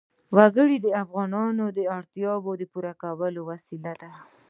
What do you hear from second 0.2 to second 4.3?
وګړي د افغانانو د اړتیاوو د پوره کولو وسیله ده.